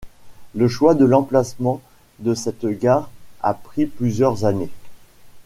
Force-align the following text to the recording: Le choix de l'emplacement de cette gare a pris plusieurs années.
Le 0.55 0.67
choix 0.67 0.95
de 0.95 1.05
l'emplacement 1.05 1.79
de 2.17 2.33
cette 2.33 2.65
gare 2.65 3.11
a 3.43 3.53
pris 3.53 3.85
plusieurs 3.85 4.45
années. 4.45 4.71